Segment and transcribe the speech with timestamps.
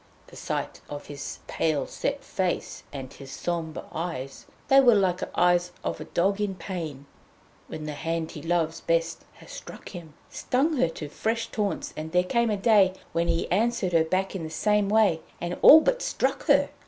[0.25, 5.29] The sight of his pale set face, and his sombre eyes they were like the
[5.39, 7.05] eyes of a dog in pain,
[7.67, 12.13] when the hand he loves best has struck him stung her to fresh taunts, and
[12.13, 15.81] there came a day when he answered her back in the same way, and all
[15.81, 16.69] but struck her.